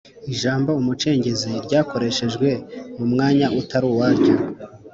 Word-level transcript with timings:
Ijambo 0.33 0.69
“Umucengezi” 0.81 1.51
ryakoreshejwe 1.65 2.49
mu 2.97 3.05
mwanya 3.11 3.45
utari 3.59 3.85
uwaryo 3.91 4.35